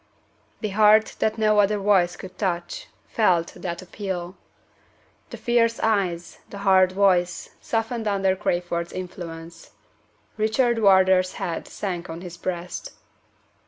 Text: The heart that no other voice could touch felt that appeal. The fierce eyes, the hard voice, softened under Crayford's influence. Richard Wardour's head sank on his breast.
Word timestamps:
The 0.61 0.69
heart 0.69 1.15
that 1.19 1.37
no 1.37 1.59
other 1.59 1.77
voice 1.77 2.15
could 2.15 2.35
touch 2.39 2.87
felt 3.07 3.53
that 3.55 3.83
appeal. 3.83 4.35
The 5.29 5.37
fierce 5.37 5.79
eyes, 5.79 6.39
the 6.49 6.57
hard 6.65 6.91
voice, 6.91 7.51
softened 7.61 8.07
under 8.07 8.35
Crayford's 8.35 8.93
influence. 8.93 9.69
Richard 10.37 10.79
Wardour's 10.79 11.33
head 11.33 11.67
sank 11.67 12.09
on 12.09 12.21
his 12.21 12.35
breast. 12.35 12.93